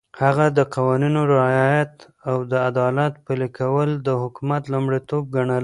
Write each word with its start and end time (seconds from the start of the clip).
هغه 0.21 0.45
د 0.57 0.59
قوانينو 0.75 1.21
رعایت 1.33 1.93
او 2.29 2.37
د 2.51 2.53
عدالت 2.69 3.13
پلي 3.25 3.49
کول 3.59 3.89
د 4.07 4.09
حکومت 4.21 4.63
لومړيتوب 4.73 5.23
ګڼله. 5.35 5.59